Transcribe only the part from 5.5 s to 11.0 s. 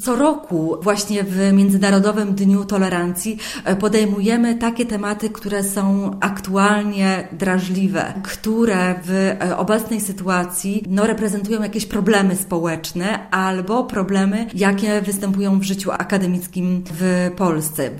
są aktualnie drażliwe, które w e, obecnej sytuacji